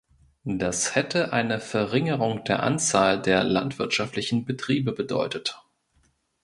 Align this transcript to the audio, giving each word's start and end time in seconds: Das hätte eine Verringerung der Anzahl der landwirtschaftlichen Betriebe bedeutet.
Das 0.45 0.95
hätte 0.95 1.31
eine 1.31 1.59
Verringerung 1.59 2.43
der 2.45 2.63
Anzahl 2.63 3.21
der 3.21 3.43
landwirtschaftlichen 3.43 4.45
Betriebe 4.45 4.93
bedeutet. 4.93 5.61